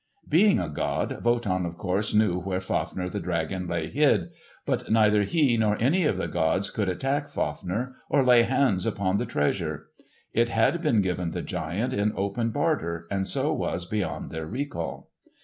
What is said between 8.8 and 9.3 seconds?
upon the